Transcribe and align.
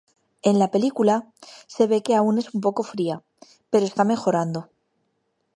En 0.41 0.57
la 0.57 0.71
película, 0.71 1.27
se 1.67 1.85
ve 1.85 2.01
que 2.01 2.15
aun 2.15 2.39
es 2.39 2.55
un 2.55 2.59
poco 2.61 2.81
fría, 2.81 3.21
pero 3.69 3.85
está 3.85 4.03
mejorando. 4.03 4.67